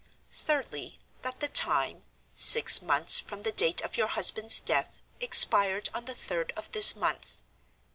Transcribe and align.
Thirdly, 0.33 0.99
that 1.21 1.41
the 1.41 1.47
time 1.47 2.05
(six 2.33 2.81
months 2.81 3.19
from 3.19 3.43
the 3.43 3.51
date 3.51 3.81
of 3.81 3.97
your 3.97 4.07
husband's 4.07 4.59
death) 4.59 5.03
expired 5.19 5.89
on 5.93 6.05
the 6.05 6.15
third 6.15 6.51
of 6.57 6.71
this 6.71 6.95
month. 6.95 7.43